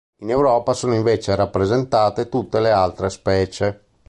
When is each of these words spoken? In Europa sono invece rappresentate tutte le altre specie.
In 0.23 0.31
Europa 0.31 0.73
sono 0.73 0.95
invece 0.95 1.35
rappresentate 1.35 2.27
tutte 2.27 2.59
le 2.59 2.71
altre 2.71 3.11
specie. 3.11 3.83